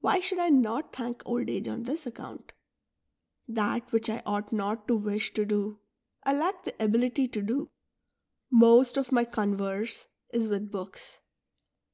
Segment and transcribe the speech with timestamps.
[0.00, 2.54] Why should I not thank old age on this account?
[3.46, 5.78] That which I ought not to wish to do,
[6.22, 7.68] I lack the ability to do.
[8.50, 11.18] Most of my converse is with books.